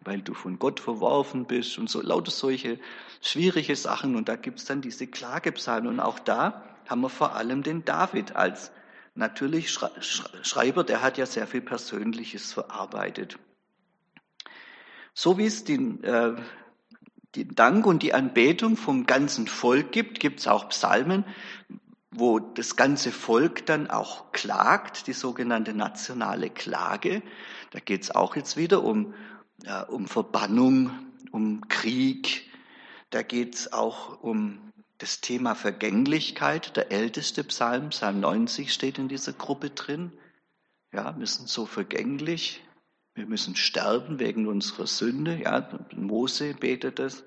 [0.00, 2.78] weil du von Gott verworfen bist und so lauter solche
[3.20, 4.16] schwierige Sachen.
[4.16, 5.88] Und da gibt's dann diese Klagepsalmen.
[5.88, 8.70] Und auch da haben wir vor allem den David als
[9.16, 13.38] natürlich Schreiber, der hat ja sehr viel Persönliches verarbeitet.
[15.14, 16.36] So wie es den, äh,
[17.34, 21.24] den Dank und die Anbetung vom ganzen Volk gibt, gibt es auch Psalmen,
[22.10, 27.22] wo das ganze Volk dann auch klagt, die sogenannte nationale Klage.
[27.70, 29.14] Da geht es auch jetzt wieder um,
[29.64, 30.90] ja, um Verbannung,
[31.30, 32.50] um Krieg.
[33.10, 39.08] Da geht es auch um das Thema Vergänglichkeit, der älteste Psalm, Psalm 90 steht in
[39.08, 40.12] dieser Gruppe drin.
[40.92, 42.62] Ja, wir sind so vergänglich.
[43.14, 45.36] Wir müssen sterben wegen unserer Sünde.
[45.36, 47.24] Ja, Mose betet das.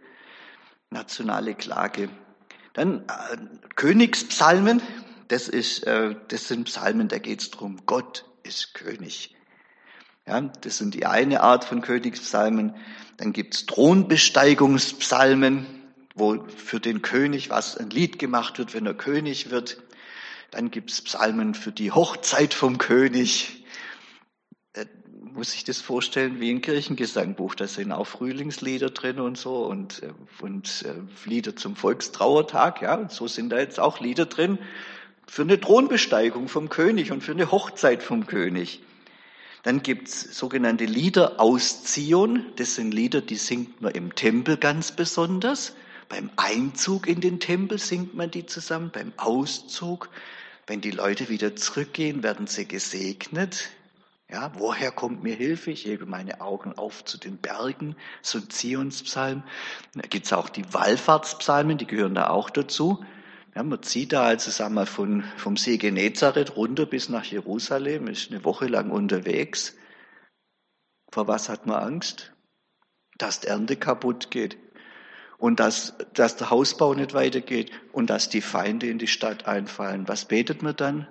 [0.89, 2.09] Nationale Klage.
[2.73, 3.37] Dann äh,
[3.75, 4.81] Königspsalmen.
[5.27, 9.35] Das ist, äh, das sind Psalmen, da geht es darum, Gott ist König.
[10.25, 12.75] Ja, das sind die eine Art von Königspsalmen.
[13.17, 15.67] Dann gibt's Thronbesteigungspsalmen,
[16.19, 19.81] wo für den König was ein Lied gemacht wird, wenn er König wird.
[20.51, 23.63] Dann gibt's Psalmen für die Hochzeit vom König.
[24.73, 24.83] Da
[25.33, 27.55] muss ich das vorstellen wie ein Kirchengesangbuch.
[27.55, 32.81] Da sind auch Frühlingslieder drin und so und, äh, und äh, Lieder zum Volkstrauertag.
[32.81, 34.59] Ja, und so sind da jetzt auch Lieder drin
[35.27, 38.81] für eine Thronbesteigung vom König und für eine Hochzeit vom König.
[39.63, 42.45] Dann gibt's sogenannte Lieder aus Zion.
[42.55, 45.73] Das sind Lieder, die singt man im Tempel ganz besonders.
[46.09, 48.89] Beim Einzug in den Tempel singt man die zusammen.
[48.91, 50.09] Beim Auszug,
[50.65, 53.69] wenn die Leute wieder zurückgehen, werden sie gesegnet.
[54.27, 55.69] Ja, woher kommt mir Hilfe?
[55.69, 59.43] Ich hebe meine Augen auf zu den Bergen, so ein Zionspsalm.
[59.93, 63.05] Da gibt's auch die Wallfahrtspsalmen, die gehören da auch dazu.
[63.55, 68.07] Ja, man zieht da also sagen wir, von, vom See Genezareth runter bis nach Jerusalem,
[68.07, 69.75] ist eine Woche lang unterwegs.
[71.11, 72.33] Vor was hat man Angst?
[73.17, 74.57] Dass die Ernte kaputt geht
[75.39, 80.07] und dass, dass der Hausbau nicht weitergeht und dass die Feinde in die Stadt einfallen.
[80.07, 81.07] Was betet man dann?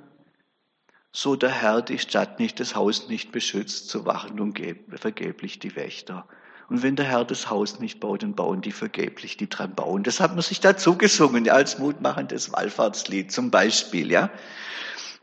[1.11, 4.61] So der Herr die Stadt nicht, das Haus nicht beschützt, so wachen und
[4.95, 6.29] vergeblich die Wächter.
[6.69, 10.03] Und wenn der Herr das Haus nicht baut, dann bauen die vergeblich, die dran bauen.
[10.03, 14.31] Das hat man sich dazu gesungen, als mutmachendes Wallfahrtslied zum Beispiel, ja.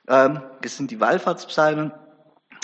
[0.07, 1.91] Ähm, das sind die Wallfahrtspsalmen,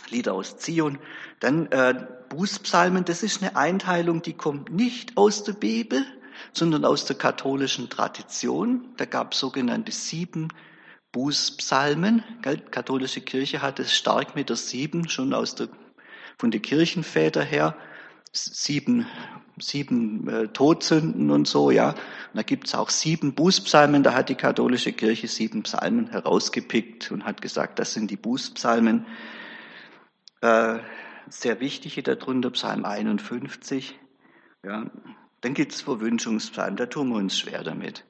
[0.10, 0.98] Lieder aus Zion.
[1.40, 6.04] Dann äh, Bußpsalmen, das ist eine Einteilung, die kommt nicht aus der Bibel,
[6.54, 8.94] sondern aus der katholischen Tradition.
[8.98, 10.50] Da gab es sogenannte sieben
[11.12, 12.24] Bußpsalmen.
[12.46, 15.70] Die katholische Kirche hat es stark mit der sieben schon aus der,
[16.38, 17.76] von den Kirchenvätern her
[18.34, 19.06] sieben,
[19.60, 21.90] sieben äh, Todsünden und so, ja.
[21.90, 21.98] Und
[22.36, 27.42] da gibt's auch sieben Bußpsalmen, da hat die katholische Kirche sieben Psalmen herausgepickt und hat
[27.42, 29.06] gesagt, das sind die Bußpsalmen.
[30.42, 30.80] Äh,
[31.30, 34.00] sehr wichtige darunter, Psalm 51.
[34.64, 34.90] Ja.
[35.42, 38.06] Dann gibt's Verwünschungspsalmen, da tun wir uns schwer damit.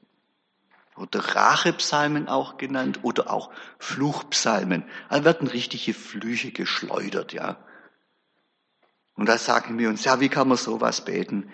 [0.96, 4.84] Oder Rachepsalmen auch genannt, oder auch Fluchpsalmen.
[5.08, 7.56] Da werden richtige Flüche geschleudert, ja.
[9.14, 11.50] Und da sagen wir uns, ja, wie kann man sowas beten?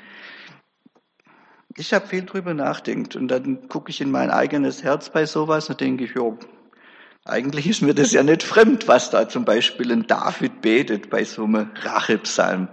[1.77, 5.69] Ich habe viel drüber nachdenkt und dann gucke ich in mein eigenes Herz bei sowas
[5.71, 6.37] und denke ich, jo,
[7.25, 11.23] eigentlich ist mir das ja nicht fremd, was da zum Beispiel ein David betet bei
[11.25, 12.69] so einem Rachepsalm.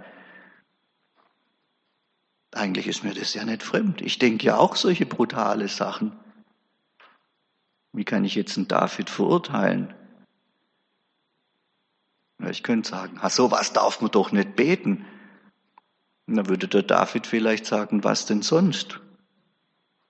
[2.52, 4.00] Eigentlich ist mir das ja nicht fremd.
[4.00, 6.12] Ich denke ja auch solche brutale Sachen.
[7.92, 9.94] Wie kann ich jetzt einen David verurteilen?
[12.50, 15.04] Ich könnte sagen, ach, so was darf man doch nicht beten.
[16.26, 19.00] Und dann würde der David vielleicht sagen, was denn sonst?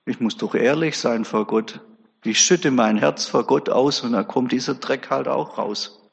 [0.04, 1.80] Ich muss doch ehrlich sein vor Gott.
[2.24, 6.05] Ich schütte mein Herz vor Gott aus und dann kommt dieser Dreck halt auch raus.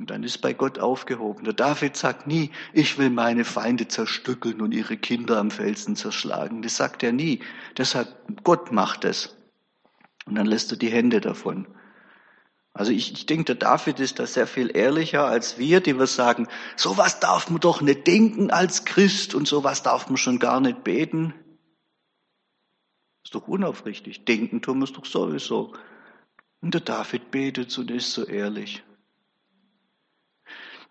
[0.00, 1.44] Und dann ist bei Gott aufgehoben.
[1.44, 6.62] Der David sagt nie, ich will meine Feinde zerstückeln und ihre Kinder am Felsen zerschlagen.
[6.62, 7.40] Das sagt er nie.
[7.76, 8.08] Deshalb,
[8.42, 9.36] Gott macht es.
[10.24, 11.66] Und dann lässt er die Hände davon.
[12.72, 16.06] Also ich, ich denke, der David ist da sehr viel ehrlicher als wir, die wir
[16.06, 20.62] sagen, sowas darf man doch nicht denken als Christ und sowas darf man schon gar
[20.62, 21.34] nicht beten.
[23.22, 24.24] Ist doch unaufrichtig.
[24.24, 25.74] Denken tun wir es doch sowieso.
[26.62, 28.82] Und der David betet und ist so ehrlich.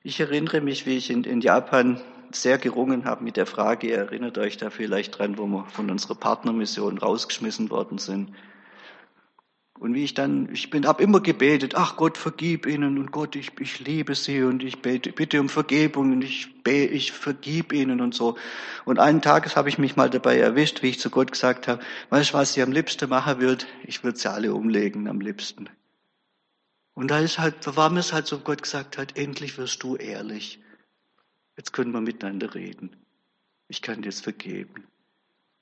[0.02, 2.00] Ich erinnere mich, wie ich in, in Japan
[2.32, 5.92] sehr gerungen habe mit der Frage, ihr erinnert euch da vielleicht dran, wo wir von
[5.92, 8.32] unserer Partnermission rausgeschmissen worden sind.
[9.78, 13.36] Und wie ich dann, ich bin, habe immer gebetet, ach Gott, vergib ihnen und Gott,
[13.36, 18.02] ich, ich liebe sie und ich bete, bitte um Vergebung und ich, ich vergib ihnen
[18.02, 18.38] und so.
[18.84, 21.82] Und einen Tages habe ich mich mal dabei erwischt, wie ich zu Gott gesagt habe,
[22.10, 23.66] weißt du, was ich am liebsten machen würde?
[23.84, 25.70] Ich würde sie alle umlegen am liebsten.
[27.00, 29.96] Und da ist halt, war mir es halt so, Gott gesagt hat, endlich wirst du
[29.96, 30.60] ehrlich.
[31.56, 32.94] Jetzt können wir miteinander reden.
[33.70, 34.86] Ich kann dir jetzt vergeben.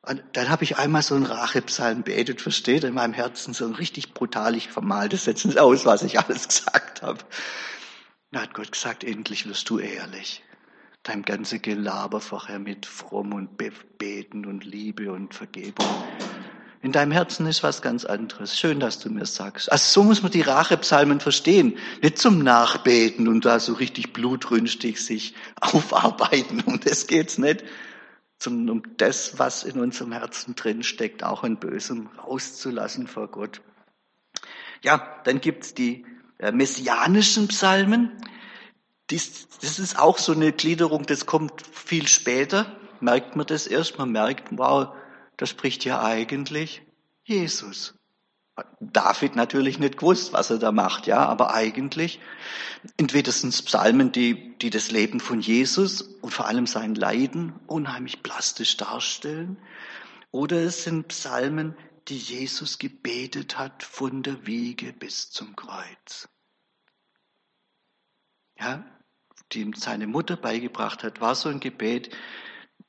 [0.02, 3.76] Und dann habe ich einmal so einen Rachepsalm betet, versteht, in meinem Herzen so ein
[3.76, 7.24] richtig brutal, ich vermal das jetzt aus, was ich alles gesagt habe.
[8.32, 10.42] Da hat Gott gesagt, endlich wirst du ehrlich.
[11.04, 13.58] Dein ganze Gelaber vorher mit fromm und
[14.00, 15.86] beten und Liebe und Vergebung.
[16.88, 18.58] In deinem Herzen ist was ganz anderes.
[18.58, 19.70] Schön, dass du mir sagst.
[19.70, 21.78] Also so muss man die Rachepsalmen verstehen.
[22.02, 26.62] Nicht zum Nachbeten und da so richtig blutrünstig sich aufarbeiten.
[26.62, 27.66] Um das geht's nicht
[28.40, 33.60] sondern um das, was in unserem Herzen drin steckt, auch in Bösem rauszulassen vor Gott.
[34.82, 36.06] Ja, dann gibt's die
[36.38, 38.14] äh, messianischen Psalmen.
[39.08, 44.12] Das ist auch so eine Gliederung, das kommt viel später, merkt man das erst, man
[44.14, 44.94] merkt, wow,
[45.38, 46.82] das spricht ja eigentlich
[47.24, 47.94] Jesus.
[48.80, 52.20] David natürlich nicht gewusst, was er da macht, ja, aber eigentlich
[52.98, 57.54] entweder sind es Psalmen, die, die das Leben von Jesus und vor allem sein Leiden
[57.68, 59.58] unheimlich plastisch darstellen,
[60.32, 61.76] oder es sind Psalmen,
[62.08, 66.28] die Jesus gebetet hat von der Wiege bis zum Kreuz.
[68.60, 68.86] Ja,
[69.52, 72.16] die ihm seine Mutter beigebracht hat, war so ein Gebet.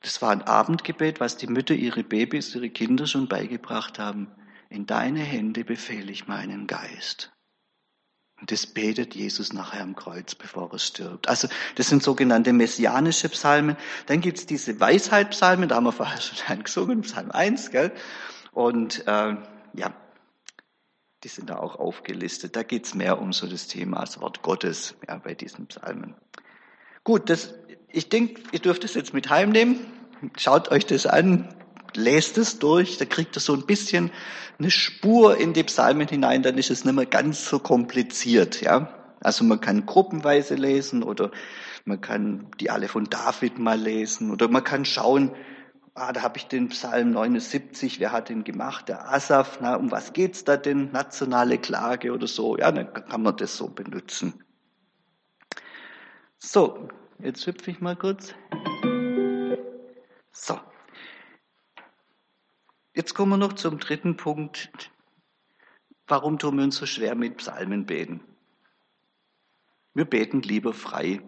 [0.01, 4.27] Das war ein Abendgebet, was die Mütter ihre Babys, ihre Kinder schon beigebracht haben.
[4.69, 7.31] In deine Hände befehle ich meinen Geist.
[8.39, 11.27] Und das betet Jesus nachher am Kreuz, bevor er stirbt.
[11.27, 13.75] Also das sind sogenannte messianische Psalmen.
[14.05, 17.91] Dann gibt's diese Weisheitspsalmen, da haben wir vorher schon einen gesungen, Psalm 1, gell?
[18.53, 19.35] Und äh,
[19.73, 19.93] ja,
[21.23, 22.55] die sind da auch aufgelistet.
[22.55, 26.15] Da geht's mehr um so das Thema, das Wort Gottes ja, bei diesen Psalmen.
[27.03, 27.53] Gut, das,
[27.91, 29.79] ich denke, ihr dürft es jetzt mit heimnehmen.
[30.37, 31.49] Schaut euch das an,
[31.95, 34.11] lest es durch, da kriegt ihr so ein bisschen
[34.59, 38.93] eine Spur in die Psalmen hinein, dann ist es nicht mehr ganz so kompliziert, ja.
[39.21, 41.31] Also man kann gruppenweise lesen oder
[41.85, 45.31] man kann die alle von David mal lesen oder man kann schauen,
[45.93, 48.89] ah, da habe ich den Psalm 79, wer hat den gemacht?
[48.89, 50.91] Der Asaf, na, um was geht's da denn?
[50.91, 54.43] Nationale Klage oder so, ja, dann kann man das so benutzen.
[56.37, 56.87] So,
[57.19, 58.33] jetzt hüpfe ich mal kurz.
[60.31, 60.59] So,
[62.99, 64.91] Jetzt kommen wir noch zum dritten Punkt.
[66.05, 68.19] Warum tun wir uns so schwer mit Psalmen beten?
[69.93, 71.21] Wir beten lieber frei.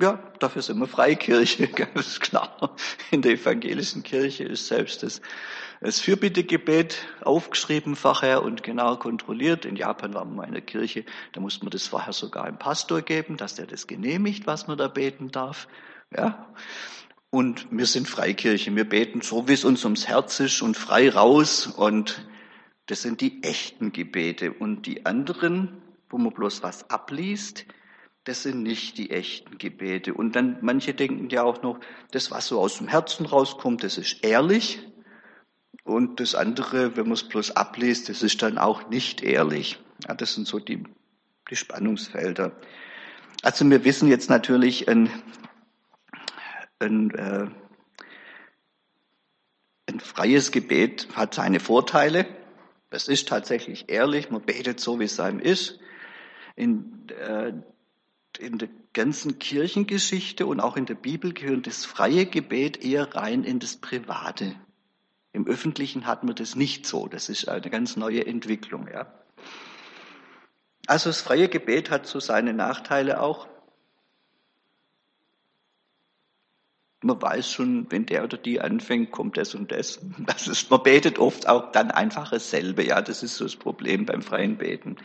[0.00, 2.76] Ja, dafür sind wir Freikirche, ganz klar.
[3.10, 5.20] In der evangelischen Kirche ist selbst das,
[5.80, 9.64] das Fürbittegebet aufgeschrieben vorher und genau kontrolliert.
[9.64, 13.02] In Japan waren wir in der Kirche, da musste man das vorher sogar einem Pastor
[13.02, 15.66] geben, dass der das genehmigt, was man da beten darf.
[16.16, 16.46] Ja,
[17.30, 18.74] und wir sind Freikirche.
[18.74, 21.66] Wir beten so, wie es uns ums Herz ist und frei raus.
[21.66, 22.24] Und
[22.86, 24.52] das sind die echten Gebete.
[24.52, 27.66] Und die anderen, wo man bloß was abliest,
[28.28, 30.12] das sind nicht die echten Gebete.
[30.12, 33.96] Und dann, manche denken ja auch noch, das, was so aus dem Herzen rauskommt, das
[33.98, 34.80] ist ehrlich.
[35.82, 39.78] Und das andere, wenn man es bloß abliest, das ist dann auch nicht ehrlich.
[40.06, 40.84] Ja, das sind so die,
[41.50, 42.52] die Spannungsfelder.
[43.42, 45.10] Also wir wissen jetzt natürlich, ein
[46.80, 47.46] ein, äh,
[49.86, 52.26] ein freies Gebet hat seine Vorteile.
[52.90, 55.80] Das ist tatsächlich ehrlich, man betet so, wie es einem ist.
[56.56, 57.52] In, äh,
[58.38, 63.44] in der ganzen Kirchengeschichte und auch in der Bibel gehört das freie Gebet eher rein
[63.44, 64.54] in das Private.
[65.32, 67.06] Im Öffentlichen hat man das nicht so.
[67.06, 68.88] Das ist eine ganz neue Entwicklung.
[68.88, 69.12] Ja.
[70.86, 73.46] Also das freie Gebet hat so seine Nachteile auch.
[77.00, 80.00] Man weiß schon, wenn der oder die anfängt, kommt das und das.
[80.18, 82.84] das ist, man betet oft auch dann einfach dasselbe.
[82.84, 84.96] Ja, das ist so das Problem beim freien Beten.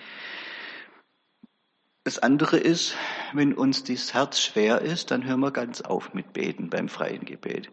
[2.06, 2.96] Das andere ist,
[3.34, 7.24] wenn uns das Herz schwer ist, dann hören wir ganz auf mit Beten beim freien
[7.24, 7.72] Gebet.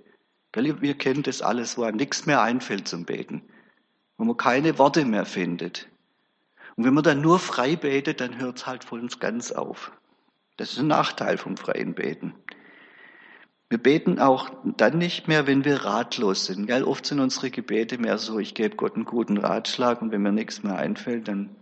[0.55, 3.43] Wir kennen das alles, wo einem nichts mehr einfällt zum Beten,
[4.17, 5.89] wo man keine Worte mehr findet.
[6.77, 9.93] Und wenn man dann nur frei betet, dann hört es halt von uns ganz auf.
[10.57, 12.35] Das ist ein Nachteil vom freien Beten.
[13.69, 16.67] Wir beten auch dann nicht mehr, wenn wir ratlos sind.
[16.67, 16.85] Gell?
[16.85, 20.33] Oft sind unsere Gebete mehr so, ich gebe Gott einen guten Ratschlag und wenn mir
[20.33, 21.60] nichts mehr einfällt, dann, dann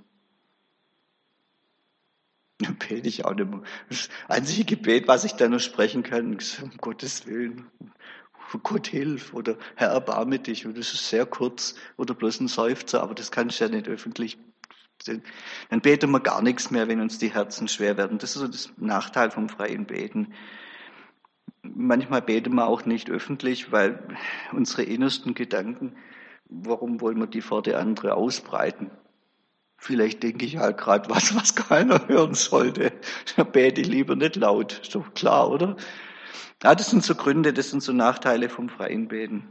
[2.59, 3.63] bete ich auch nicht mehr.
[3.89, 7.67] Das einzige Gebet, was ich dann noch sprechen kann, ist um Gottes Willen.
[8.63, 10.67] Gott hilf oder Herr erbarme dich.
[10.67, 13.89] Und das ist sehr kurz oder bloß ein Seufzer, aber das kann ich ja nicht
[13.89, 14.39] öffentlich.
[15.71, 18.19] Dann beten wir gar nichts mehr, wenn uns die Herzen schwer werden.
[18.19, 20.33] Das ist so das Nachteil vom freien Beten.
[21.63, 24.17] Manchmal beten wir auch nicht öffentlich, weil
[24.53, 25.95] unsere innersten Gedanken,
[26.49, 28.91] warum wollen wir die vor der andere ausbreiten?
[29.81, 32.93] Vielleicht denke ich halt gerade was, was keiner hören sollte.
[33.37, 34.81] Da bete ich lieber nicht laut.
[34.83, 35.77] Ist doch klar, oder?
[36.63, 39.49] Ja, das sind so Gründe, das sind so Nachteile vom freien Beten.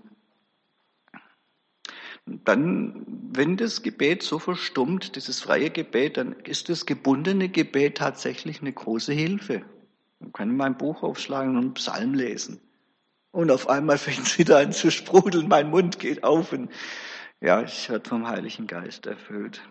[2.25, 8.59] Dann, wenn das Gebet so verstummt, dieses freie Gebet, dann ist das gebundene Gebet tatsächlich
[8.59, 9.63] eine große Hilfe.
[10.19, 12.59] Man kann mein Buch aufschlagen und einen Psalm lesen.
[13.31, 16.69] Und auf einmal fängt es wieder an zu sprudeln, mein Mund geht auf und
[17.39, 19.61] ja, ich werde vom Heiligen Geist erfüllt.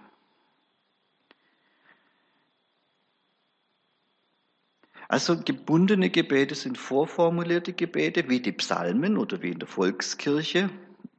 [5.09, 10.70] Also gebundene Gebete sind vorformulierte Gebete, wie die Psalmen oder wie in der Volkskirche.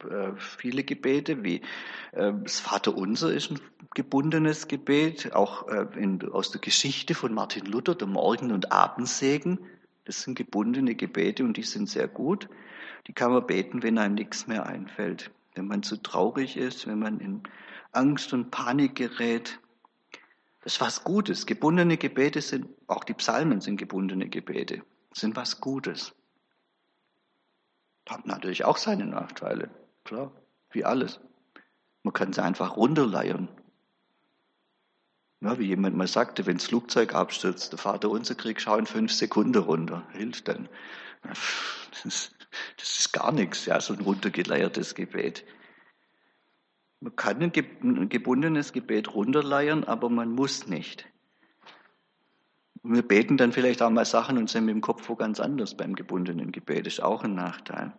[0.03, 1.61] äh, viele Gebete, wie
[2.11, 3.59] äh, das Vaterunser ist ein
[3.95, 9.59] gebundenes Gebet, auch äh, in, aus der Geschichte von Martin Luther, der Morgen- und Abendsegen.
[10.05, 12.47] Das sind gebundene Gebete und die sind sehr gut.
[13.07, 15.31] Die kann man beten, wenn einem nichts mehr einfällt.
[15.55, 17.43] Wenn man zu traurig ist, wenn man in
[17.91, 19.59] Angst und Panik gerät.
[20.61, 21.45] Das ist was Gutes.
[21.45, 24.83] Gebundene Gebete sind, auch die Psalmen sind gebundene Gebete,
[25.13, 26.13] sind was Gutes.
[28.07, 29.69] Hat natürlich auch seine Nachteile,
[30.03, 30.31] klar,
[30.71, 31.19] wie alles.
[32.03, 33.49] Man kann sie einfach runterleiern.
[35.41, 38.87] Ja, wie jemand mal sagte, wenn das Flugzeug abstürzt, der Vater unser Krieg, schau in
[38.87, 40.07] fünf Sekunden runter.
[40.13, 40.67] Hilft dann.
[41.21, 42.35] Das ist,
[42.77, 45.43] das ist gar nichts, ja, so ein runtergeleiertes Gebet.
[47.07, 51.05] Man kann ein gebundenes Gebet runterleiern, aber man muss nicht.
[52.83, 55.39] Und wir beten dann vielleicht auch mal Sachen und sind mit dem Kopf wo ganz
[55.39, 56.85] anders beim gebundenen Gebet.
[56.85, 57.93] Das ist auch ein Nachteil.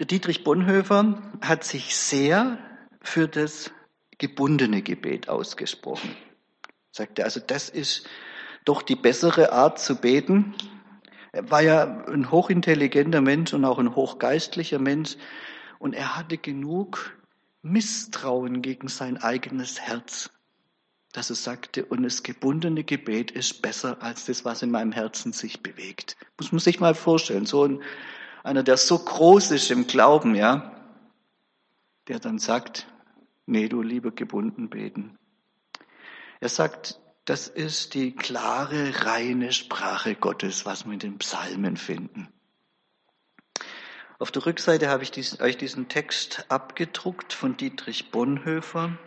[0.00, 2.58] Der Dietrich Bonhoeffer hat sich sehr
[3.02, 3.70] für das
[4.18, 6.10] gebundene Gebet ausgesprochen.
[6.90, 8.08] Sagte also, das ist
[8.64, 10.56] doch die bessere Art zu beten.
[11.30, 15.16] Er war ja ein hochintelligenter Mensch und auch ein hochgeistlicher Mensch
[15.78, 17.16] und er hatte genug
[17.70, 20.30] Misstrauen gegen sein eigenes Herz,
[21.12, 25.32] dass er sagte, und das gebundene Gebet ist besser als das, was in meinem Herzen
[25.32, 26.16] sich bewegt.
[26.38, 27.82] Muss man sich mal vorstellen, so ein,
[28.42, 30.72] einer, der so groß ist im Glauben, ja,
[32.08, 32.86] der dann sagt,
[33.46, 35.16] Nee, du lieber gebunden beten.
[36.40, 42.28] Er sagt, das ist die klare, reine Sprache Gottes, was wir in den Psalmen finden.
[44.18, 48.98] Auf der Rückseite habe ich diesen, euch diesen Text abgedruckt von Dietrich Bonhoeffer.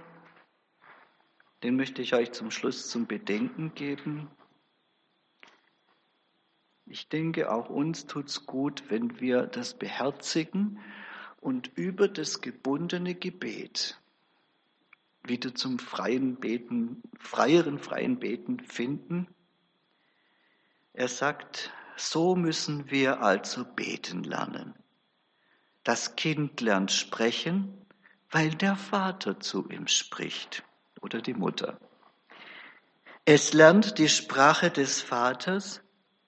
[1.63, 4.29] Den möchte ich euch zum Schluss zum Bedenken geben.
[6.85, 10.79] Ich denke, auch uns tut's gut, wenn wir das beherzigen
[11.41, 13.99] und über das gebundene Gebet
[15.23, 19.27] wieder zum freien Beten, freieren freien Beten finden.
[20.93, 24.75] Er sagt, so müssen wir also beten lernen.
[25.91, 27.73] Das Kind lernt sprechen,
[28.29, 30.63] weil der Vater zu ihm spricht
[31.01, 31.79] oder die Mutter.
[33.25, 35.81] Es lernt die Sprache des Vaters,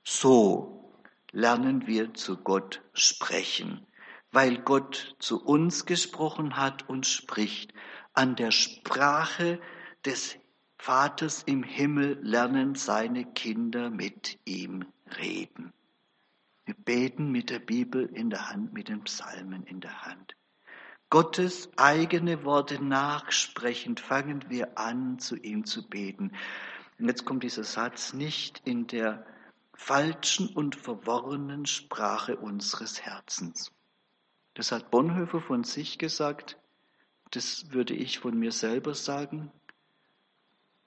[0.04, 0.92] so
[1.32, 3.86] lernen wir zu Gott sprechen,
[4.32, 7.72] weil Gott zu uns gesprochen hat und spricht
[8.14, 9.62] an der Sprache
[10.04, 10.40] des
[10.80, 14.86] Vaters im Himmel lernen seine Kinder mit ihm
[15.20, 15.72] reden.
[16.72, 20.38] Wir beten mit der Bibel in der Hand, mit den Psalmen in der Hand.
[21.10, 26.32] Gottes eigene Worte nachsprechend fangen wir an, zu ihm zu beten.
[26.98, 29.26] Und jetzt kommt dieser Satz nicht in der
[29.74, 33.74] falschen und verworrenen Sprache unseres Herzens.
[34.54, 36.58] Das hat Bonhoeffer von sich gesagt.
[37.32, 39.52] Das würde ich von mir selber sagen.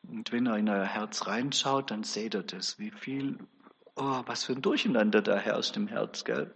[0.09, 3.37] Und wenn er in euer Herz reinschaut, dann seht ihr das, wie viel,
[3.97, 6.55] oh, was für ein Durcheinander da herrscht im Herz, gell?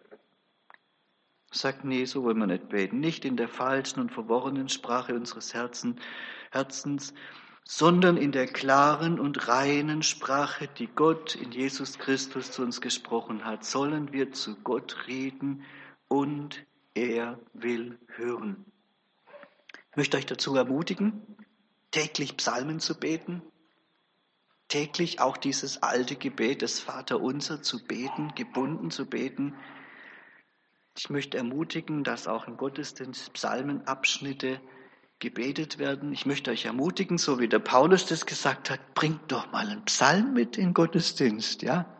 [1.51, 3.01] Sagt, nee, so wollen wir nicht beten.
[3.01, 5.99] Nicht in der falschen und verworrenen Sprache unseres Herzen,
[6.51, 7.15] Herzens,
[7.65, 13.45] sondern in der klaren und reinen Sprache, die Gott in Jesus Christus zu uns gesprochen
[13.45, 15.65] hat, sollen wir zu Gott reden
[16.09, 16.65] und
[16.95, 18.65] er will hören.
[19.91, 21.37] Ich möchte euch dazu ermutigen,
[21.91, 23.43] täglich Psalmen zu beten,
[24.69, 29.55] täglich auch dieses alte Gebet des Vaterunser zu beten, gebunden zu beten.
[30.97, 34.61] Ich möchte ermutigen, dass auch im Gottesdienst Psalmenabschnitte
[35.19, 36.13] gebetet werden.
[36.13, 39.85] Ich möchte euch ermutigen, so wie der Paulus das gesagt hat, bringt doch mal einen
[39.85, 41.98] Psalm mit in Gottesdienst, ja?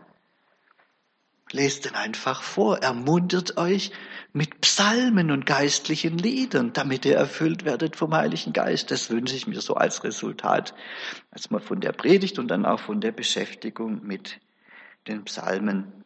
[1.53, 3.91] Lest den einfach vor, ermuntert euch
[4.33, 8.91] mit Psalmen und geistlichen Liedern, damit ihr erfüllt werdet vom Heiligen Geist.
[8.91, 10.75] Das wünsche ich mir so als Resultat,
[11.33, 14.41] erstmal von der Predigt und dann auch von der Beschäftigung mit
[15.07, 16.05] den Psalmen.